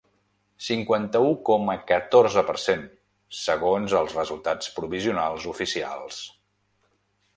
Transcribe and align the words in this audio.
Cinquanta-u 0.67 1.33
coma 1.49 1.75
catorze 1.91 2.43
per 2.47 2.55
cent, 2.63 2.81
segons 3.41 3.95
els 4.03 4.17
resultats 4.21 4.73
provisionals 4.79 5.47
oficials. 5.53 6.23